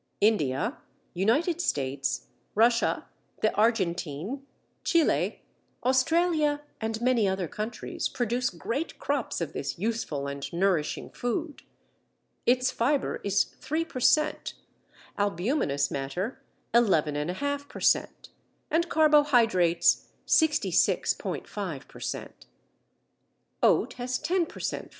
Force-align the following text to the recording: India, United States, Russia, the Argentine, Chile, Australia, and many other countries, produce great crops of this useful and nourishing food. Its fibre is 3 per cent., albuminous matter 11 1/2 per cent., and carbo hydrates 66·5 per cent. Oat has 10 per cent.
India, 0.19 0.77
United 1.13 1.61
States, 1.61 2.25
Russia, 2.55 3.05
the 3.43 3.55
Argentine, 3.55 4.41
Chile, 4.83 5.43
Australia, 5.85 6.61
and 6.81 6.99
many 7.01 7.27
other 7.27 7.47
countries, 7.47 8.09
produce 8.09 8.49
great 8.49 8.97
crops 8.97 9.41
of 9.41 9.53
this 9.53 9.77
useful 9.77 10.25
and 10.25 10.51
nourishing 10.51 11.11
food. 11.11 11.61
Its 12.47 12.71
fibre 12.71 13.21
is 13.23 13.43
3 13.43 13.85
per 13.85 13.99
cent., 13.99 14.55
albuminous 15.19 15.91
matter 15.91 16.41
11 16.73 17.13
1/2 17.13 17.67
per 17.67 17.79
cent., 17.79 18.29
and 18.71 18.89
carbo 18.89 19.21
hydrates 19.21 20.07
66·5 20.25 21.87
per 21.87 21.99
cent. 21.99 22.47
Oat 23.61 23.93
has 23.99 24.17
10 24.17 24.47
per 24.47 24.59
cent. 24.59 24.89